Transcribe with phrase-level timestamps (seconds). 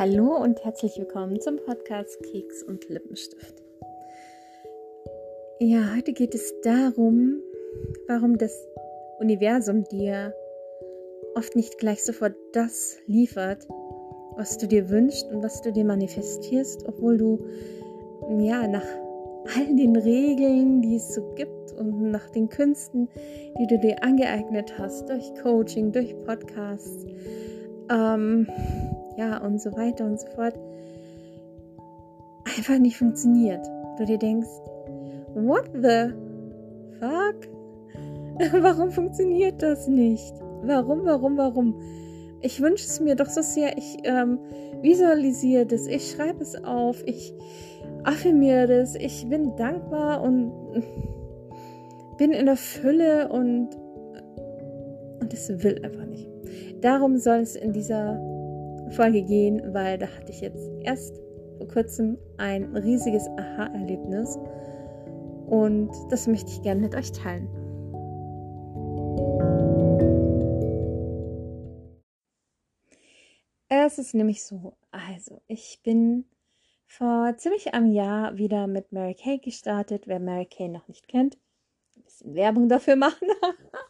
[0.00, 3.54] Hallo und herzlich willkommen zum Podcast Keks und Lippenstift.
[5.58, 7.42] Ja, heute geht es darum,
[8.08, 8.66] warum das
[9.18, 10.34] Universum dir
[11.34, 13.68] oft nicht gleich sofort das liefert,
[14.36, 17.44] was du dir wünschst und was du dir manifestierst, obwohl du
[18.38, 18.86] ja nach
[19.54, 23.10] all den Regeln, die es so gibt und nach den Künsten,
[23.58, 27.04] die du dir angeeignet hast, durch Coaching, durch Podcasts,
[27.90, 28.46] ähm,
[29.16, 30.54] ja und so weiter und so fort,
[32.44, 33.64] einfach nicht funktioniert.
[33.98, 34.48] Du dir denkst,
[35.34, 36.12] what the
[36.98, 37.48] fuck?
[38.62, 40.34] warum funktioniert das nicht?
[40.62, 41.74] Warum, warum, warum?
[42.42, 43.76] Ich wünsche es mir doch so sehr.
[43.76, 44.38] Ich ähm,
[44.80, 47.34] visualisiere das, ich schreibe es auf, ich
[48.04, 50.52] affirmiere das, ich bin dankbar und
[52.18, 53.68] bin in der Fülle und,
[55.20, 56.28] und es will einfach nicht.
[56.80, 58.18] Darum soll es in dieser
[58.90, 61.20] Folge gehen, weil da hatte ich jetzt erst
[61.58, 64.38] vor kurzem ein riesiges Aha-Erlebnis
[65.46, 67.48] und das möchte ich gerne mit euch teilen.
[73.68, 76.24] Es ist nämlich so, also ich bin
[76.86, 80.08] vor ziemlich einem Jahr wieder mit Mary Kay gestartet.
[80.08, 81.38] Wer Mary Kay noch nicht kennt,
[81.96, 83.28] ein bisschen Werbung dafür machen.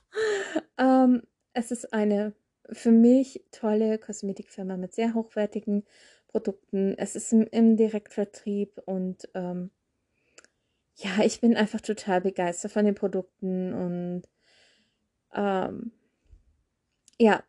[0.78, 1.23] ähm,
[1.55, 2.34] es ist eine
[2.73, 5.85] für mich tolle Kosmetikfirma mit sehr hochwertigen
[6.29, 6.95] Produkten.
[6.97, 9.71] Es ist im, im Direktvertrieb und ähm,
[10.97, 14.23] ja, ich bin einfach total begeistert von den Produkten und
[15.35, 15.93] ähm,
[17.19, 17.43] ja.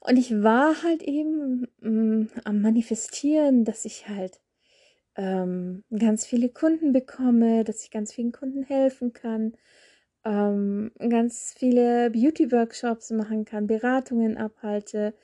[0.00, 4.40] Und ich war halt eben ähm, am Manifestieren, dass ich halt
[5.16, 9.56] ähm, ganz viele Kunden bekomme, dass ich ganz vielen Kunden helfen kann,
[10.24, 15.14] ähm, ganz viele Beauty-Workshops machen kann, Beratungen abhalte,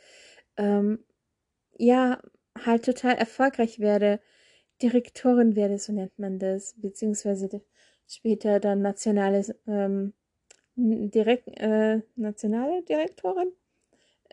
[0.57, 1.05] ähm,
[1.79, 2.21] ja,
[2.65, 4.21] halt total erfolgreich werde,
[4.83, 7.63] Direktorin werde, so nennt man das, beziehungsweise
[8.07, 10.15] später dann nationale, ähm,
[10.77, 13.53] direkt, äh, nationale Direktorin.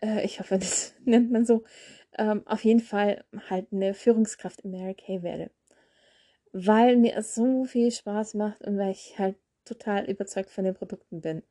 [0.02, 1.64] Äh, ich hoffe, das nennt man so.
[2.18, 5.52] Ähm, auf jeden Fall halt eine Führungskraft in Mary Kay werde.
[6.54, 9.36] Weil mir es so viel Spaß macht und weil ich halt
[9.68, 11.44] total überzeugt von den Produkten bin.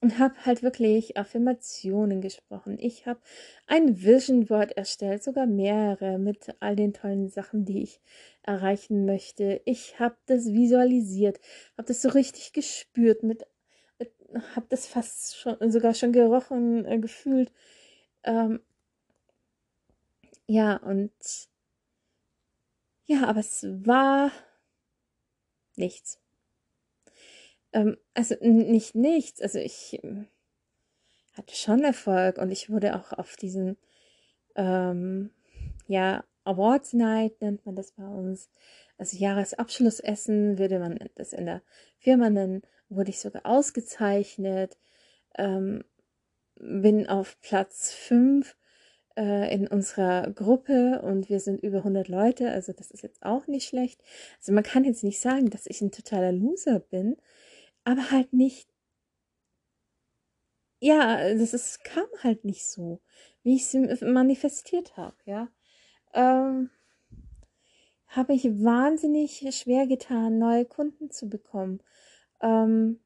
[0.00, 2.76] Und habe halt wirklich Affirmationen gesprochen.
[2.78, 3.20] Ich habe
[3.66, 8.00] ein Vision Board erstellt, sogar mehrere mit all den tollen Sachen, die ich
[8.42, 9.62] erreichen möchte.
[9.64, 11.40] Ich habe das visualisiert,
[11.78, 13.46] habe das so richtig gespürt, mit,
[13.98, 14.12] mit
[14.54, 17.50] habe das fast schon sogar schon gerochen, äh, gefühlt.
[18.24, 18.60] Ähm,
[20.46, 21.12] ja, und
[23.06, 24.30] ja, aber es war
[25.76, 26.23] nichts.
[27.74, 29.42] Ähm, also nicht nichts.
[29.42, 30.28] Also ich ähm,
[31.34, 33.76] hatte schon Erfolg und ich wurde auch auf diesen,
[34.56, 35.30] ähm,
[35.88, 38.48] ja, Awards Night nennt man das bei uns.
[38.96, 41.62] Also Jahresabschlussessen würde man das in der
[41.98, 44.78] Firma nennen, wurde ich sogar ausgezeichnet.
[45.36, 45.84] Ähm,
[46.56, 48.56] bin auf Platz 5
[49.16, 53.46] äh, in unserer Gruppe und wir sind über 100 Leute, also das ist jetzt auch
[53.48, 54.00] nicht schlecht.
[54.38, 57.16] Also man kann jetzt nicht sagen, dass ich ein totaler Loser bin,
[57.84, 58.68] aber halt nicht.
[60.80, 63.00] Ja, das ist, kam halt nicht so,
[63.42, 65.48] wie ich es manifestiert habe, ja.
[66.14, 66.70] Ähm,
[68.08, 71.80] habe ich wahnsinnig schwer getan, neue Kunden zu bekommen.
[72.42, 73.00] Ähm,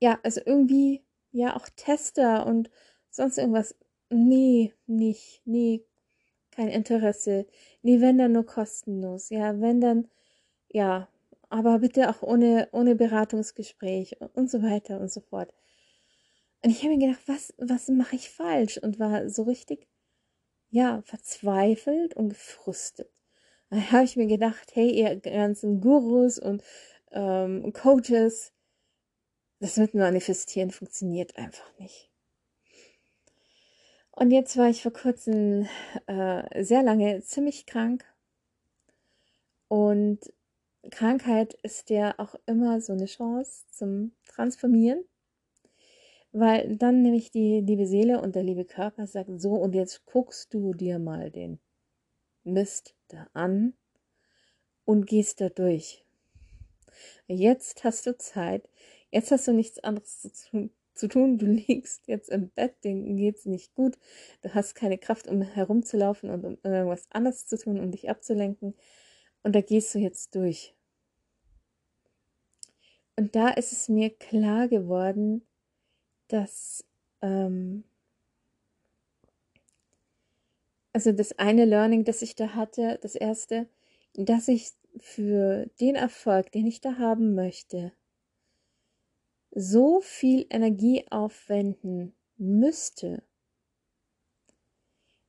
[0.00, 2.70] ja, also irgendwie, ja, auch Tester und
[3.10, 3.74] sonst irgendwas.
[4.10, 5.84] Nee, nicht, nee,
[6.52, 7.46] kein Interesse.
[7.82, 9.30] Nee, wenn dann nur kostenlos.
[9.30, 10.08] Ja, wenn dann,
[10.70, 11.08] ja,
[11.48, 15.52] aber bitte auch ohne, ohne Beratungsgespräch und so weiter und so fort.
[16.62, 18.78] Und ich habe mir gedacht, was, was mache ich falsch?
[18.78, 19.88] Und war so richtig,
[20.70, 23.10] ja, verzweifelt und gefrustet.
[23.70, 26.62] Da habe ich mir gedacht, hey, ihr ganzen Gurus und
[27.12, 28.52] ähm, Coaches,
[29.60, 32.10] das mit Manifestieren funktioniert einfach nicht.
[34.10, 35.68] Und jetzt war ich vor kurzem
[36.06, 38.04] äh, sehr lange ziemlich krank
[39.68, 40.18] und
[40.90, 45.04] Krankheit ist ja auch immer so eine Chance zum Transformieren,
[46.32, 50.54] weil dann nämlich die liebe Seele und der liebe Körper sagen, so und jetzt guckst
[50.54, 51.58] du dir mal den
[52.44, 53.74] Mist da an
[54.84, 56.04] und gehst da durch.
[57.26, 58.68] Jetzt hast du Zeit,
[59.10, 61.38] jetzt hast du nichts anderes zu tun, zu tun.
[61.38, 63.98] Du liegst jetzt im Bett, denen geht's nicht gut,
[64.42, 68.74] du hast keine Kraft, um herumzulaufen und um irgendwas anderes zu tun, um dich abzulenken.
[69.42, 70.74] Und da gehst du jetzt durch.
[73.16, 75.42] Und da ist es mir klar geworden,
[76.28, 76.84] dass
[77.22, 77.84] ähm,
[80.98, 83.68] Also das eine Learning, das ich da hatte, das erste,
[84.14, 87.92] dass ich für den Erfolg, den ich da haben möchte,
[89.52, 93.22] so viel Energie aufwenden müsste,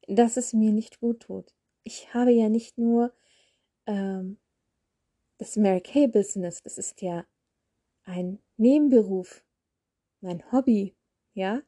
[0.07, 1.53] dass es mir nicht gut tut.
[1.83, 3.13] Ich habe ja nicht nur
[3.89, 4.38] ähm,
[5.39, 7.25] das Mary Kay Business, das ist ja
[8.03, 9.44] ein Nebenberuf,
[10.21, 10.95] mein Hobby,
[11.33, 11.62] ja,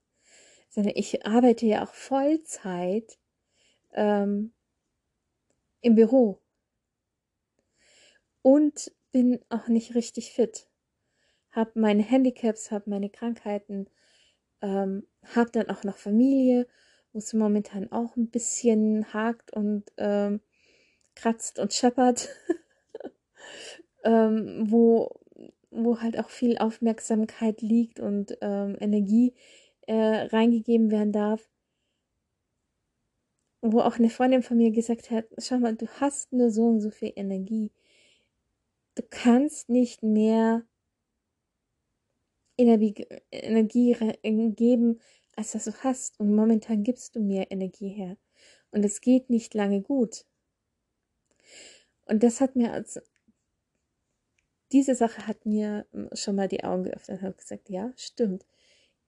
[0.70, 3.18] sondern ich arbeite ja auch Vollzeit
[3.94, 4.54] ähm,
[5.82, 6.40] im Büro
[8.44, 10.68] und bin auch nicht richtig fit.
[11.50, 13.90] Hab meine Handicaps, hab meine Krankheiten,
[14.62, 16.68] ähm, hab dann auch noch Familie,
[17.14, 20.42] wo es momentan auch ein bisschen hakt und ähm,
[21.16, 22.30] kratzt und scheppert,
[24.04, 25.20] ähm, wo,
[25.70, 29.34] wo halt auch viel Aufmerksamkeit liegt und ähm, Energie
[29.88, 31.50] äh, reingegeben werden darf
[33.62, 36.82] wo auch eine Freundin von mir gesagt hat, schau mal, du hast nur so und
[36.82, 37.72] so viel Energie.
[38.96, 40.66] Du kannst nicht mehr
[42.58, 43.08] Energie,
[44.56, 45.00] geben,
[45.36, 46.20] als dass du hast.
[46.20, 48.18] Und momentan gibst du mir Energie her.
[48.72, 50.26] Und es geht nicht lange gut.
[52.06, 53.02] Und das hat mir als
[54.72, 58.46] diese Sache hat mir schon mal die Augen geöffnet und habe gesagt, ja, stimmt.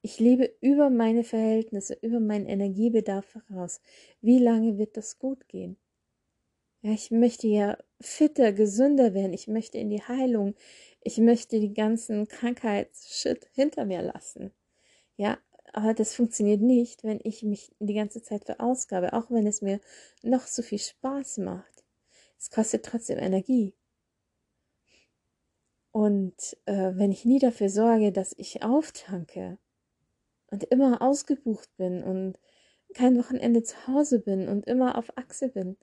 [0.02, 3.80] Ich lebe über meine Verhältnisse, über meinen Energiebedarf heraus.
[4.22, 5.78] Wie lange wird das gut gehen?
[6.82, 9.32] Ja, ich möchte ja fitter, gesünder werden.
[9.32, 10.56] Ich möchte in die Heilung.
[11.00, 14.52] Ich möchte die ganzen Krankheitsshit hinter mir lassen.
[15.16, 15.38] Ja,
[15.72, 19.80] aber das funktioniert nicht, wenn ich mich die ganze Zeit verausgabe, auch wenn es mir
[20.22, 21.73] noch so viel Spaß macht.
[22.40, 23.74] Es kostet trotzdem Energie.
[25.92, 29.58] Und äh, wenn ich nie dafür sorge, dass ich auftanke,
[30.54, 32.40] und immer ausgebucht bin und
[32.94, 35.78] kein Wochenende zu Hause bin und immer auf Achse bin,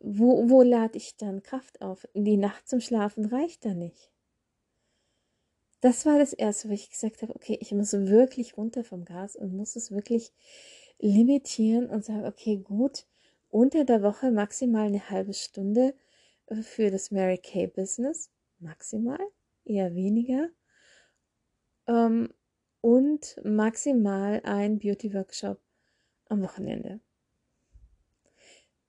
[0.00, 2.08] wo, wo lade ich dann Kraft auf?
[2.12, 4.10] Die Nacht zum Schlafen reicht da nicht.
[5.80, 9.36] Das war das Erste, wo ich gesagt habe, okay, ich muss wirklich runter vom Gas
[9.36, 10.32] und muss es wirklich
[10.98, 13.06] limitieren und sagen, okay, gut,
[13.52, 15.94] unter der Woche maximal eine halbe Stunde
[16.62, 19.20] für das Mary Kay Business, maximal,
[19.64, 20.48] eher weniger.
[21.86, 22.32] Ähm,
[22.80, 25.60] und maximal ein Beauty-Workshop
[26.28, 27.00] am Wochenende.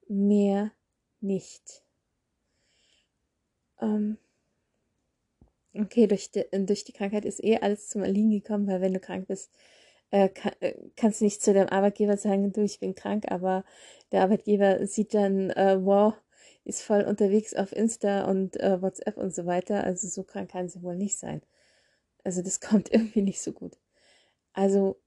[0.08, 0.72] Mehr
[1.20, 1.84] nicht.
[3.80, 4.18] Ähm
[5.74, 9.00] okay, durch die, durch die Krankheit ist eh alles zum Erliegen gekommen, weil wenn du
[9.00, 9.52] krank bist,
[10.14, 13.64] äh, kann, äh, kannst nicht zu deinem Arbeitgeber sagen, du, ich bin krank, aber
[14.12, 16.14] der Arbeitgeber sieht dann, äh, wow,
[16.64, 19.82] ist voll unterwegs auf Insta und äh, WhatsApp und so weiter.
[19.82, 21.42] Also so krank kann sie wohl nicht sein.
[22.22, 23.76] Also das kommt irgendwie nicht so gut.
[24.52, 25.00] Also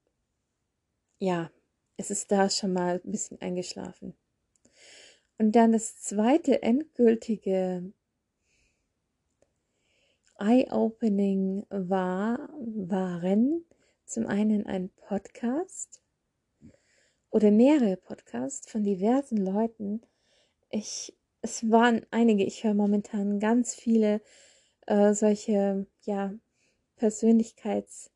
[1.20, 1.52] ja,
[1.96, 4.14] es ist da schon mal ein bisschen eingeschlafen.
[5.38, 7.94] Und dann das zweite endgültige
[10.38, 13.64] Eye-Opening war, waren
[14.08, 16.00] zum einen ein Podcast
[17.30, 20.02] oder mehrere Podcasts von diversen Leuten.
[20.70, 24.22] Ich, es waren einige, ich höre momentan ganz viele
[24.88, 26.34] äh, solche, ja,
[27.00, 28.10] Persönlichkeits-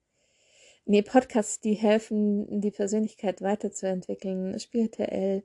[0.85, 5.43] nee, Podcasts, die helfen, die Persönlichkeit weiterzuentwickeln, spirituell.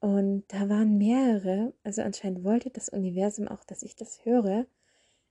[0.00, 4.66] Und da waren mehrere, also anscheinend wollte das Universum auch, dass ich das höre.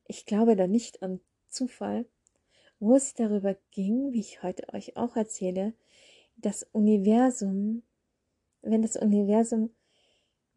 [0.06, 2.06] Ich glaube da nicht an Zufall,
[2.82, 5.74] wo es darüber ging, wie ich heute euch auch erzähle,
[6.36, 7.84] das Universum,
[8.64, 9.70] wenn das Universum,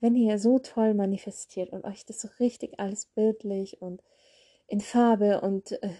[0.00, 4.02] wenn ihr so toll manifestiert und euch das so richtig alles bildlich und
[4.66, 5.90] in Farbe und äh,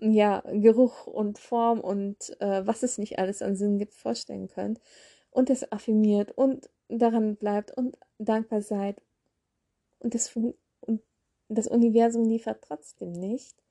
[0.00, 4.80] ja, Geruch und Form und äh, was es nicht alles an Sinn gibt, vorstellen könnt
[5.30, 9.02] und es affirmiert und daran bleibt und dankbar seid
[9.98, 11.02] und das, und
[11.48, 13.61] das Universum liefert trotzdem nicht,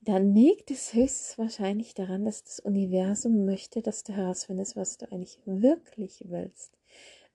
[0.00, 5.40] dann liegt es höchstwahrscheinlich daran, dass das Universum möchte, dass du herausfindest, was du eigentlich
[5.44, 6.78] wirklich willst.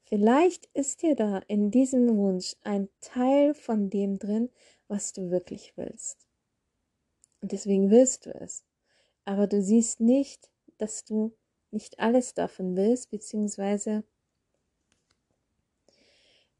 [0.06, 4.50] Vielleicht ist dir da in diesem Wunsch ein Teil von dem drin,
[4.88, 6.28] was du wirklich willst.
[7.42, 8.64] Und deswegen willst du es.
[9.26, 11.34] Aber du siehst nicht, dass du
[11.72, 14.04] nicht alles davon willst, beziehungsweise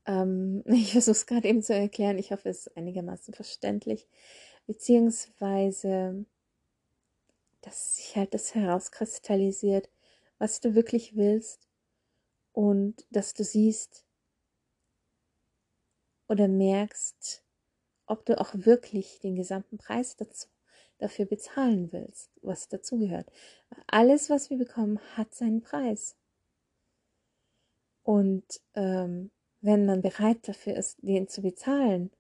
[0.06, 4.08] ähm, ich versuche es gerade eben zu erklären, ich hoffe, es ist einigermaßen verständlich,
[4.66, 6.26] beziehungsweise
[7.64, 9.90] dass sich halt das herauskristallisiert,
[10.38, 11.68] was du wirklich willst
[12.52, 14.06] und dass du siehst
[16.28, 17.44] oder merkst,
[18.06, 20.48] ob du auch wirklich den gesamten Preis dazu
[20.98, 23.32] dafür bezahlen willst, was dazugehört.
[23.88, 26.16] Alles, was wir bekommen, hat seinen Preis.
[28.04, 32.12] Und ähm, wenn man bereit dafür ist, den zu bezahlen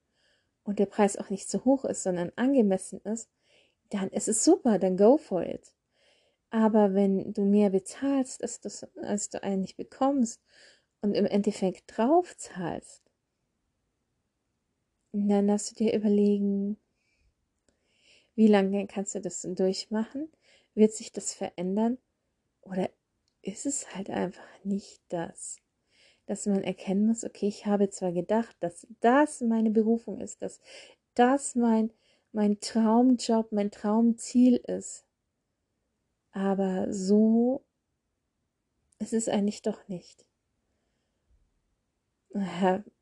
[0.63, 3.29] und der Preis auch nicht zu hoch ist, sondern angemessen ist,
[3.89, 5.73] dann ist es super, dann go for it.
[6.49, 8.69] Aber wenn du mehr bezahlst, als du,
[9.01, 10.41] als du eigentlich bekommst
[11.01, 13.03] und im Endeffekt drauf zahlst,
[15.13, 16.77] dann darfst du dir überlegen,
[18.35, 20.31] wie lange kannst du das durchmachen?
[20.73, 21.99] Wird sich das verändern?
[22.61, 22.89] Oder
[23.41, 25.62] ist es halt einfach nicht das?
[26.25, 30.61] Dass man erkennen muss, okay, ich habe zwar gedacht, dass das meine Berufung ist, dass
[31.15, 31.91] das mein,
[32.31, 35.05] mein Traumjob, mein Traumziel ist.
[36.31, 37.63] Aber so
[38.99, 40.25] ist es eigentlich doch nicht.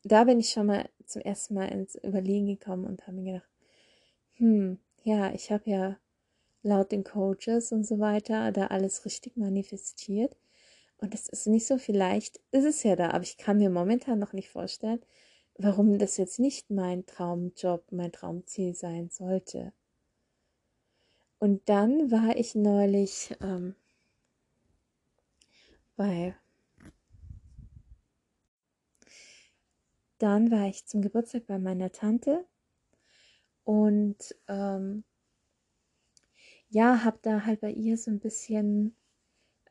[0.03, 3.49] Da bin ich schon mal zum ersten Mal ins Überlegen gekommen und habe mir gedacht,
[4.37, 5.97] hm, ja, ich habe ja
[6.63, 10.35] laut den Coaches und so weiter da alles richtig manifestiert.
[11.01, 14.19] Und es ist nicht so, vielleicht ist es ja da, aber ich kann mir momentan
[14.19, 15.01] noch nicht vorstellen,
[15.57, 19.73] warum das jetzt nicht mein Traumjob, mein Traumziel sein sollte.
[21.39, 23.75] Und dann war ich neulich ähm,
[25.95, 26.35] bei.
[30.19, 32.45] Dann war ich zum Geburtstag bei meiner Tante
[33.63, 35.03] und ähm,
[36.69, 38.95] ja, habe da halt bei ihr so ein bisschen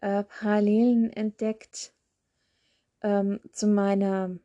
[0.01, 1.93] äh, Parallelen entdeckt
[3.03, 4.39] ähm, zu meiner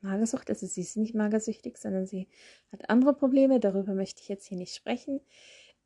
[0.00, 0.50] Magersucht.
[0.50, 2.28] Also sie ist nicht magersüchtig, sondern sie
[2.72, 3.60] hat andere Probleme.
[3.60, 5.20] Darüber möchte ich jetzt hier nicht sprechen.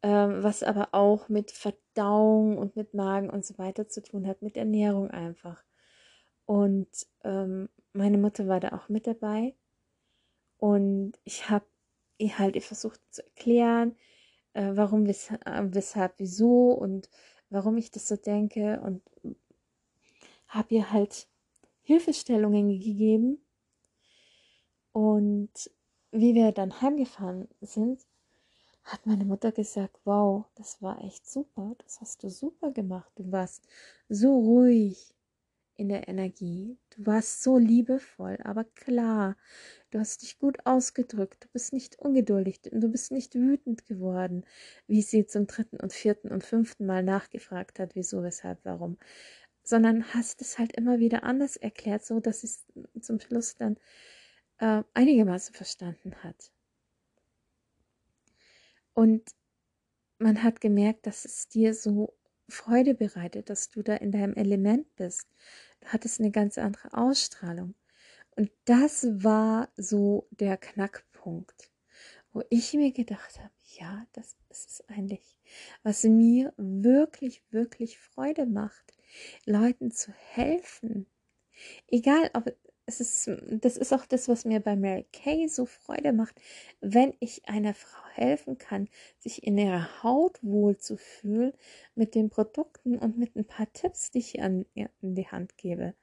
[0.03, 4.43] Ähm, was aber auch mit Verdauung und mit Magen und so weiter zu tun hat,
[4.43, 5.65] mit Ernährung einfach.
[6.45, 6.89] Und
[7.25, 9.55] ähm, meine Mutter war da auch mit dabei.
[10.59, 11.67] Und ich habe
[12.19, 13.97] ihr halt versucht zu erklären,
[14.55, 17.11] äh, warum, äh, weshalb, wieso und
[17.51, 19.03] warum ich das so denke und
[20.49, 21.29] habe ihr halt
[21.83, 23.39] Hilfestellungen gegeben.
[24.93, 25.71] Und
[26.11, 28.07] wie wir dann heimgefahren sind,
[28.85, 33.11] hat meine Mutter gesagt, wow, das war echt super, das hast du super gemacht.
[33.17, 33.67] Du warst
[34.09, 35.15] so ruhig
[35.75, 39.37] in der Energie, du warst so liebevoll, aber klar,
[39.91, 44.45] du hast dich gut ausgedrückt, du bist nicht ungeduldig und du bist nicht wütend geworden,
[44.87, 48.99] wie sie zum dritten und vierten und fünften Mal nachgefragt hat, wieso, weshalb, warum,
[49.63, 52.67] sondern hast es halt immer wieder anders erklärt, so dass sie es
[53.01, 53.77] zum Schluss dann
[54.59, 56.53] äh, einigermaßen verstanden hat.
[58.95, 59.23] Und
[60.19, 62.15] man hat gemerkt, dass es dir so
[62.49, 65.29] Freude bereitet, dass du da in deinem Element bist.
[65.87, 67.77] Du hattest eine ganz andere Ausstrahlung.
[68.35, 71.71] Und das war so der Knackpunkt,
[72.33, 75.39] wo ich mir gedacht habe, ja, das ist es eigentlich,
[75.85, 78.95] was mir wirklich, wirklich Freude macht,
[79.45, 81.07] Leuten zu helfen.
[81.87, 82.53] Egal, ob
[82.87, 86.41] es ist, das ist auch das, was mir bei Mary Kay so Freude macht,
[86.81, 88.89] wenn ich einer Frau helfen kann,
[89.19, 91.53] sich in ihrer Haut wohl zu fühlen
[91.97, 95.95] mit den Produkten und mit ein paar Tipps, die ich an in die Hand gebe.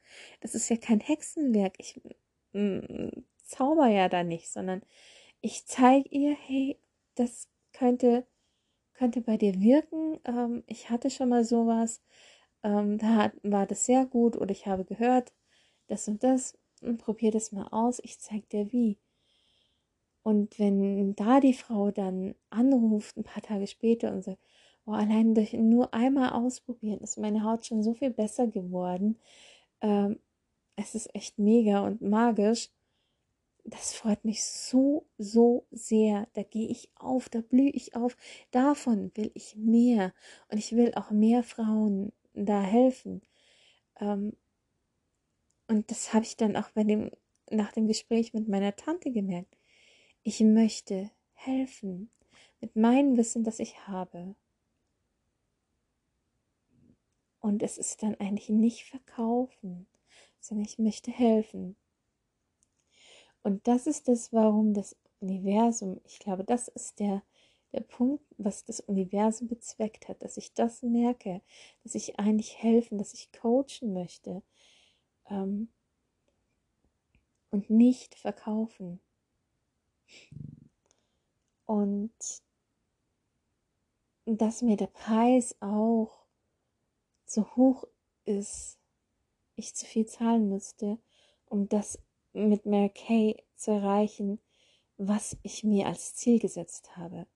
[0.41, 1.75] Das ist ja kein Hexenwerk.
[1.79, 2.01] Ich
[2.51, 3.09] mm,
[3.45, 4.81] zauber ja da nicht, sondern
[5.41, 6.77] ich zeige ihr, hey,
[7.15, 8.27] das könnte,
[8.93, 10.19] könnte bei dir wirken.
[10.25, 12.01] Ähm, ich hatte schon mal sowas.
[12.63, 15.33] Ähm, da war das sehr gut oder ich habe gehört,
[15.87, 16.57] das und das
[16.97, 18.97] probier das mal aus, ich zeig dir wie.
[20.23, 24.39] Und wenn da die Frau dann anruft, ein paar Tage später und sagt,
[24.85, 29.19] oh, allein durch nur einmal ausprobieren, ist meine Haut schon so viel besser geworden.
[29.81, 30.19] Ähm,
[30.75, 32.69] es ist echt mega und magisch.
[33.65, 36.27] Das freut mich so, so sehr.
[36.33, 38.17] Da gehe ich auf, da blühe ich auf.
[38.51, 40.13] Davon will ich mehr.
[40.49, 43.21] Und ich will auch mehr Frauen da helfen.
[43.99, 44.33] Ähm,
[45.73, 47.09] und das habe ich dann auch bei dem,
[47.49, 49.57] nach dem Gespräch mit meiner Tante gemerkt.
[50.21, 52.11] Ich möchte helfen
[52.61, 54.35] mit meinem Wissen, das ich habe.
[57.39, 59.87] Und es ist dann eigentlich nicht verkaufen,
[60.39, 61.75] sondern ich möchte helfen.
[63.41, 67.23] Und das ist das, warum das Universum, ich glaube, das ist der,
[67.71, 71.41] der Punkt, was das Universum bezweckt hat, dass ich das merke,
[71.83, 74.43] dass ich eigentlich helfen, dass ich coachen möchte,
[75.29, 75.69] ähm,
[77.49, 78.99] und nicht verkaufen.
[81.65, 82.13] Und
[84.25, 86.25] dass mir der Preis auch
[87.25, 87.85] so hoch
[88.25, 88.79] ist,
[89.55, 90.97] ich zu viel zahlen müsste,
[91.45, 91.99] um das
[92.33, 94.39] mit Mary Kay zu erreichen,
[94.97, 97.27] was ich mir als Ziel gesetzt habe.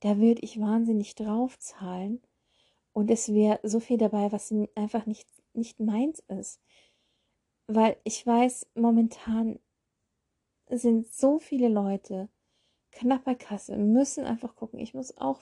[0.00, 2.22] Da würde ich wahnsinnig drauf zahlen
[2.92, 6.60] und es wäre so viel dabei, was einfach nicht, nicht meins ist
[7.66, 9.58] weil ich weiß, momentan
[10.68, 12.28] sind so viele Leute
[12.92, 14.78] knapp bei Kasse, müssen einfach gucken.
[14.80, 15.40] Ich muss auch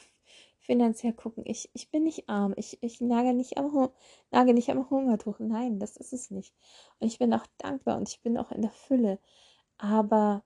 [0.59, 1.45] finanziell gucken.
[1.47, 2.55] Ich, ich bin nicht arm.
[2.57, 3.91] Ich, ich nage, nicht am,
[4.31, 5.39] nage nicht am Hungertuch.
[5.39, 6.55] Nein, das ist es nicht.
[7.01, 9.19] Und ich bin auch dankbar und ich bin auch in der Fülle.
[9.79, 10.45] Aber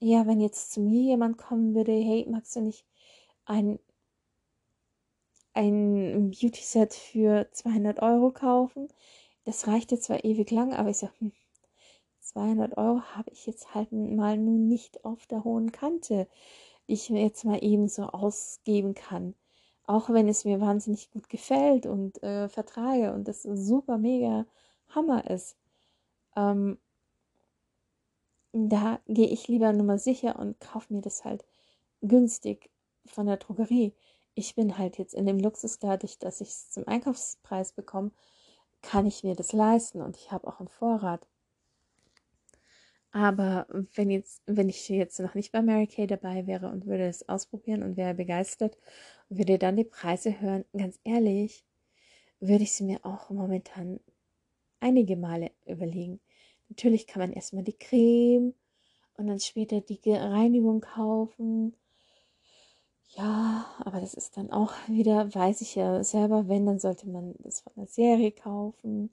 [0.00, 2.84] ja, wenn jetzt zu mir jemand kommen würde, hey, magst du nicht
[3.44, 3.78] ein,
[5.54, 8.88] ein Beauty-Set für 200 Euro kaufen?
[9.44, 11.32] Das reicht jetzt zwar ewig lang, aber ich hm,
[12.20, 16.28] 200 Euro habe ich jetzt halt mal nun nicht auf der hohen Kante,
[16.88, 19.34] die ich mir jetzt mal eben so ausgeben kann.
[19.86, 24.46] Auch wenn es mir wahnsinnig gut gefällt und äh, vertrage und das super mega
[24.88, 25.56] Hammer ist.
[26.36, 26.78] Ähm,
[28.52, 31.44] da gehe ich lieber nur mal sicher und kaufe mir das halt
[32.02, 32.70] günstig
[33.06, 33.94] von der Drogerie.
[34.34, 38.12] Ich bin halt jetzt in dem Luxus dadurch, dass ich es zum Einkaufspreis bekomme,
[38.82, 41.26] kann ich mir das leisten und ich habe auch einen Vorrat.
[43.12, 47.06] Aber wenn jetzt, wenn ich jetzt noch nicht bei Mary Kay dabei wäre und würde
[47.06, 48.78] es ausprobieren und wäre begeistert
[49.28, 51.64] und würde dann die Preise hören, ganz ehrlich,
[52.40, 54.00] würde ich sie mir auch momentan
[54.80, 56.20] einige Male überlegen.
[56.68, 58.54] Natürlich kann man erstmal die Creme
[59.14, 61.76] und dann später die Reinigung kaufen.
[63.16, 67.34] Ja, aber das ist dann auch wieder, weiß ich ja selber, wenn, dann sollte man
[67.38, 69.10] das von der Serie kaufen.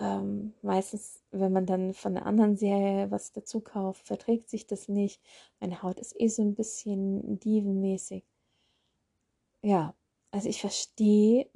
[0.00, 4.88] Ähm, meistens, wenn man dann von einer anderen Serie was dazu kauft, verträgt sich das
[4.88, 5.20] nicht.
[5.60, 8.24] Meine Haut ist eh so ein bisschen dievenmäßig.
[9.62, 9.94] Ja,
[10.30, 11.48] also ich verstehe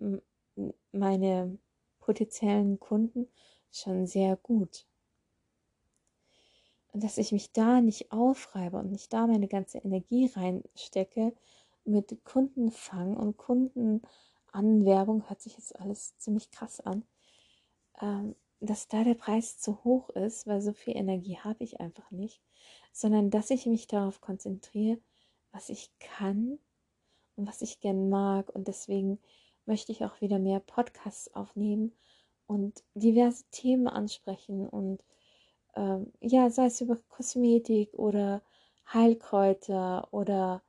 [0.92, 1.58] meine
[1.98, 3.28] potenziellen Kunden
[3.72, 4.86] schon sehr gut.
[6.92, 11.34] Dass ich mich da nicht aufreibe und nicht da meine ganze Energie reinstecke
[11.84, 17.04] mit Kundenfang und Kundenanwerbung, hört sich jetzt alles ziemlich krass an,
[18.00, 22.10] ähm, dass da der Preis zu hoch ist, weil so viel Energie habe ich einfach
[22.10, 22.42] nicht,
[22.92, 24.98] sondern dass ich mich darauf konzentriere,
[25.52, 26.58] was ich kann
[27.36, 28.50] und was ich gern mag.
[28.50, 29.18] Und deswegen
[29.64, 31.92] möchte ich auch wieder mehr Podcasts aufnehmen
[32.46, 35.04] und diverse Themen ansprechen und
[35.76, 38.42] ähm, ja, sei es über Kosmetik oder
[38.92, 40.62] Heilkräuter oder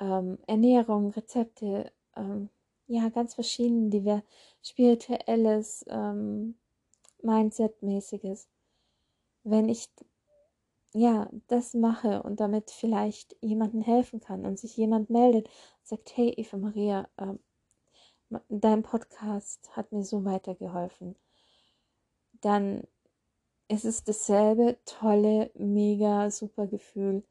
[0.00, 2.50] ähm, Ernährung, Rezepte, ähm,
[2.86, 4.22] ja, ganz verschieden, divers,
[4.62, 6.56] spirituelles, ähm,
[7.22, 8.48] Mindset-mäßiges.
[9.44, 9.88] Wenn ich
[10.92, 16.16] ja das mache und damit vielleicht jemandem helfen kann und sich jemand meldet und sagt,
[16.16, 17.34] hey Eva Maria, äh,
[18.48, 21.16] dein Podcast hat mir so weitergeholfen,
[22.40, 22.86] dann
[23.68, 27.24] es ist dasselbe tolle, mega super Gefühl,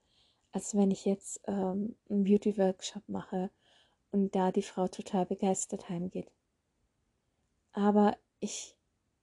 [0.52, 3.50] als wenn ich jetzt ähm, einen Beauty-Workshop mache
[4.12, 6.32] und da die Frau total begeistert heimgeht.
[7.74, 8.76] Aber ich,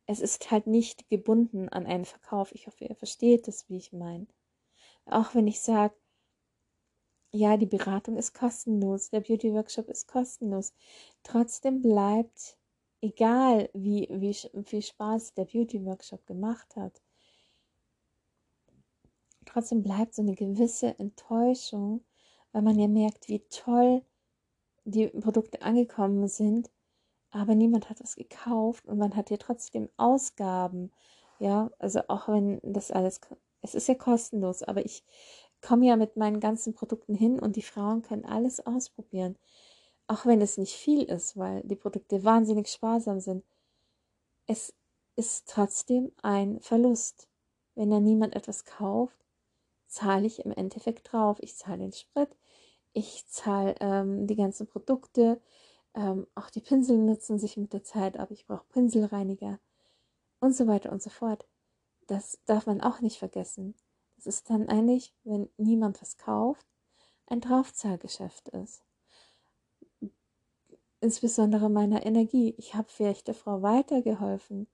[0.07, 2.53] es ist halt nicht gebunden an einen Verkauf.
[2.53, 4.27] Ich hoffe, ihr versteht das, wie ich meine.
[5.07, 5.95] Auch wenn ich sage,
[7.31, 10.75] ja, die Beratung ist kostenlos, der Beauty-Workshop ist kostenlos.
[11.23, 12.59] Trotzdem bleibt
[13.03, 14.33] egal wie, wie
[14.65, 17.03] viel Spaß der Beauty-Workshop gemacht hat,
[19.45, 22.05] trotzdem bleibt so eine gewisse Enttäuschung,
[22.53, 24.03] weil man ja merkt, wie toll
[24.85, 26.71] die Produkte angekommen sind,
[27.31, 30.93] aber niemand hat was gekauft und man hat ja trotzdem Ausgaben.
[31.39, 33.21] Ja, also auch wenn das alles,
[33.63, 35.05] es ist ja kostenlos, aber ich
[35.61, 39.37] komme ja mit meinen ganzen Produkten hin und die Frauen können alles ausprobieren
[40.13, 43.45] auch wenn es nicht viel ist, weil die Produkte wahnsinnig sparsam sind,
[44.47, 44.75] es
[45.17, 47.29] ist trotzdem ein Verlust.
[47.75, 49.17] Wenn da niemand etwas kauft,
[49.87, 51.39] zahle ich im Endeffekt drauf.
[51.41, 52.29] Ich zahle den Sprit,
[52.93, 55.41] ich zahle ähm, die ganzen Produkte,
[55.95, 58.31] ähm, auch die Pinsel nutzen sich mit der Zeit ab.
[58.31, 59.61] Ich brauche Pinselreiniger
[60.41, 61.47] und so weiter und so fort.
[62.07, 63.75] Das darf man auch nicht vergessen.
[64.17, 66.67] Das ist dann eigentlich, wenn niemand was kauft,
[67.27, 68.83] ein Draufzahlgeschäft ist
[71.03, 72.55] insbesondere meiner Energie.
[72.59, 74.69] Ich habe vielleicht der Frau weitergeholfen,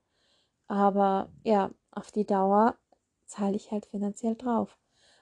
[0.67, 2.77] aber ja, auf die Dauer
[3.25, 4.77] zahle ich halt finanziell drauf.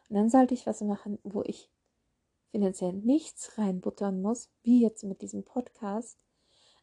[0.10, 1.70] Und dann sollte ich was machen, wo ich
[2.52, 6.18] finanziell nichts reinbuttern muss, wie jetzt mit diesem Podcast,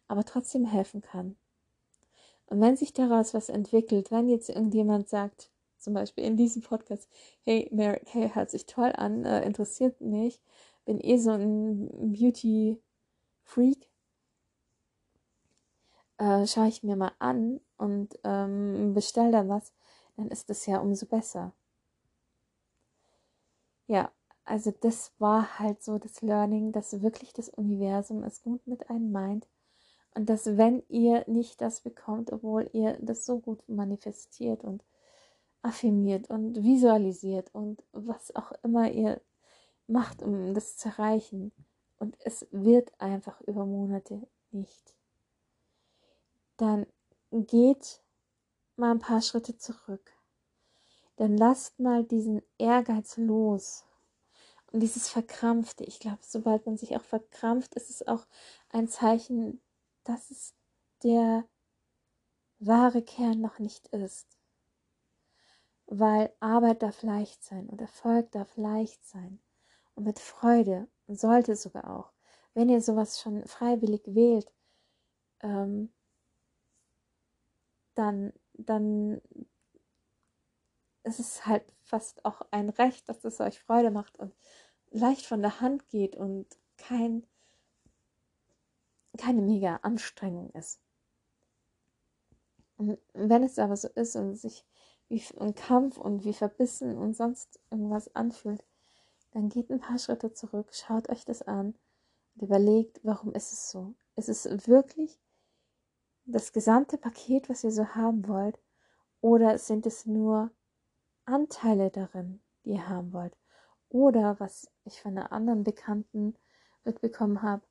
[0.09, 1.37] aber trotzdem helfen kann.
[2.47, 7.09] Und wenn sich daraus was entwickelt, wenn jetzt irgendjemand sagt, zum Beispiel in diesem Podcast,
[7.43, 10.41] hey, Mary Kay hört sich toll an, äh, interessiert mich,
[10.85, 13.91] bin eh so ein Beauty-Freak,
[16.19, 19.73] äh, schaue ich mir mal an und ähm, bestelle da was,
[20.17, 21.53] dann ist es ja umso besser.
[23.87, 24.11] Ja,
[24.45, 29.13] also das war halt so das Learning, dass wirklich das Universum es gut mit einem
[29.13, 29.47] meint
[30.15, 34.85] Und dass wenn ihr nicht das bekommt, obwohl ihr das so gut manifestiert und
[35.63, 39.21] affirmiert und visualisiert und was auch immer ihr
[39.89, 41.53] macht, um das zu erreichen,
[41.99, 44.95] und es wird einfach über Monate nicht,
[46.57, 46.87] dann
[47.31, 48.03] geht
[48.77, 50.13] mal ein paar Schritte zurück.
[51.17, 53.85] Dann lasst mal diesen Ehrgeiz los.
[54.73, 58.27] Und dieses Verkrampfte, ich glaube, sobald man sich auch verkrampft, ist es auch
[58.71, 59.63] ein Zeichen,
[60.03, 60.55] dass es
[61.05, 61.45] der
[62.59, 64.27] wahre Kern noch nicht ist.
[65.87, 69.41] Weil Arbeit darf leicht sein und Erfolg darf leicht sein.
[69.95, 72.13] Und mit Freude und sollte sogar auch.
[72.55, 74.51] Wenn ihr sowas schon freiwillig wählt,
[75.41, 75.94] ähm,
[77.95, 79.21] dann dann
[81.03, 84.35] ist es halt fast auch ein Recht, dass es euch Freude macht und
[84.91, 87.27] leicht von der Hand geht und kein,
[89.19, 90.81] keine mega Anstrengung ist.
[92.77, 94.65] Und wenn es aber so ist und sich
[95.09, 98.65] wie ein Kampf und wie verbissen und sonst irgendwas anfühlt,
[99.33, 101.77] dann geht ein paar Schritte zurück, schaut euch das an
[102.35, 103.95] und überlegt, warum ist es so?
[104.17, 105.21] Ist es wirklich
[106.27, 108.59] das gesamte Paket, was ihr so haben wollt?
[109.21, 110.51] Oder sind es nur
[111.25, 113.37] Anteile darin, die ihr haben wollt?
[113.89, 116.35] Oder was ich von einer anderen Bekannten
[116.85, 117.63] mitbekommen habe,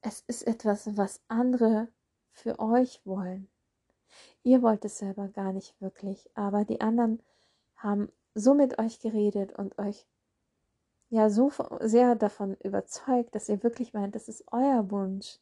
[0.00, 1.88] es ist etwas, was andere
[2.32, 3.48] für euch wollen.
[4.42, 7.22] Ihr wollt es selber gar nicht wirklich, aber die anderen
[7.76, 10.06] haben so mit euch geredet und euch
[11.10, 15.38] ja so sehr davon überzeugt, dass ihr wirklich meint, das ist euer Wunsch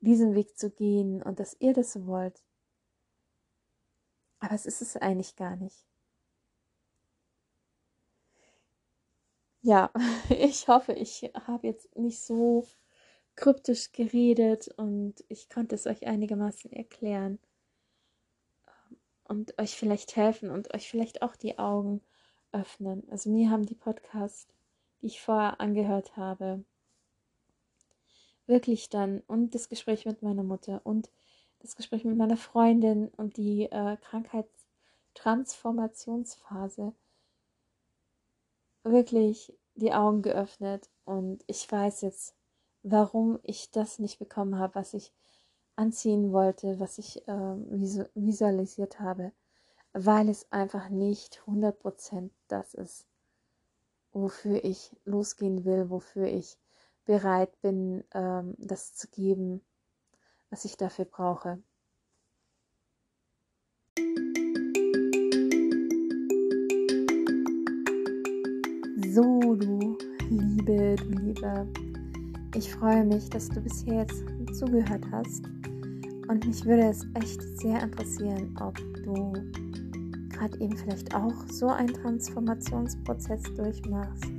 [0.00, 2.42] diesen Weg zu gehen und dass ihr das wollt.
[4.40, 5.84] Aber es ist es eigentlich gar nicht.
[9.62, 9.90] Ja,
[10.30, 12.66] ich hoffe, ich habe jetzt nicht so
[13.36, 17.38] kryptisch geredet und ich konnte es euch einigermaßen erklären
[19.24, 22.02] und euch vielleicht helfen und euch vielleicht auch die Augen
[22.52, 23.06] öffnen.
[23.10, 24.48] Also mir haben die Podcasts,
[25.00, 26.64] die ich vorher angehört habe,
[28.50, 31.10] wirklich dann und das Gespräch mit meiner Mutter und
[31.60, 36.92] das Gespräch mit meiner Freundin und die äh, Krankheitstransformationsphase
[38.82, 42.34] wirklich die Augen geöffnet und ich weiß jetzt,
[42.82, 45.12] warum ich das nicht bekommen habe, was ich
[45.76, 47.56] anziehen wollte, was ich äh,
[48.14, 49.32] visualisiert habe,
[49.92, 53.06] weil es einfach nicht 100% das ist,
[54.12, 56.58] wofür ich losgehen will, wofür ich
[57.10, 59.62] bereit bin, ähm, das zu geben,
[60.48, 61.60] was ich dafür brauche.
[69.12, 71.66] So, du Liebe, du Liebe,
[72.54, 74.22] ich freue mich, dass du bisher jetzt
[74.56, 75.44] zugehört hast.
[76.28, 79.32] Und mich würde es echt sehr interessieren, ob du
[80.28, 84.30] gerade eben vielleicht auch so einen Transformationsprozess durchmachst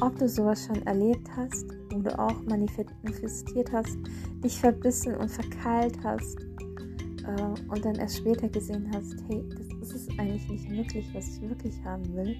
[0.00, 3.96] ob du sowas schon erlebt hast, wo du auch manifestiert hast,
[4.42, 6.38] dich verbissen und verkeilt hast
[7.26, 11.36] äh, und dann erst später gesehen hast, hey, das ist es eigentlich nicht wirklich, was
[11.36, 12.36] ich wirklich haben will.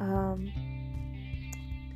[0.00, 0.48] Ähm,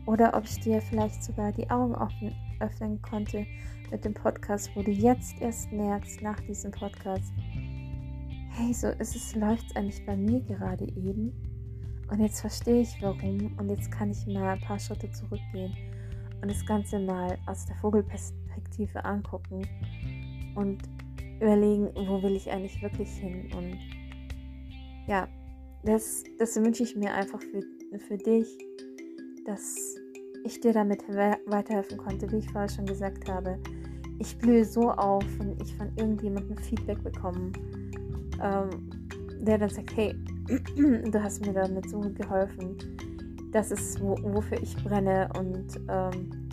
[0.07, 3.45] oder ob ich dir vielleicht sogar die Augen offen, öffnen konnte
[3.91, 7.33] mit dem Podcast, wo du jetzt erst merkst nach diesem Podcast,
[8.51, 11.33] hey, so ist es, läuft es eigentlich bei mir gerade eben.
[12.09, 13.53] Und jetzt verstehe ich warum.
[13.59, 15.75] Und jetzt kann ich mal ein paar Schritte zurückgehen
[16.43, 19.67] und das Ganze mal aus der Vogelperspektive angucken
[20.55, 20.83] und
[21.41, 23.49] überlegen, wo will ich eigentlich wirklich hin.
[23.57, 23.79] Und
[25.07, 25.29] ja,
[25.85, 27.63] das, das wünsche ich mir einfach für,
[27.99, 28.47] für dich,
[29.45, 29.77] dass
[30.45, 33.59] ich dir damit weiterhelfen konnte, wie ich vorher schon gesagt habe.
[34.19, 37.53] Ich blühe so auf, wenn ich von irgendjemandem Feedback bekomme,
[38.43, 38.91] ähm,
[39.41, 40.15] der dann sagt, hey,
[40.77, 42.77] du hast mir damit so geholfen.
[43.53, 46.49] Das ist, wo, wofür ich brenne und ähm,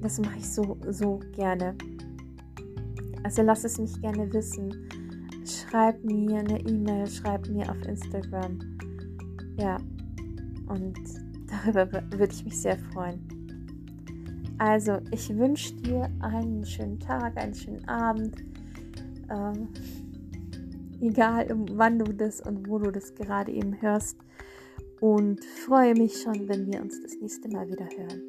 [0.00, 1.74] das mache ich so, so gerne.
[3.22, 4.88] Also lass es mich gerne wissen.
[5.44, 8.58] Schreib mir eine E-Mail, schreib mir auf Instagram.
[9.56, 9.76] Ja,
[10.66, 10.98] und
[11.46, 13.20] darüber würde ich mich sehr freuen.
[14.58, 18.36] Also, ich wünsche dir einen schönen Tag, einen schönen Abend.
[19.28, 19.68] Ähm,
[21.00, 24.18] egal wann du das und wo du das gerade eben hörst.
[25.02, 28.22] Und freue mich schon, wenn wir uns das nächste Mal wieder hören.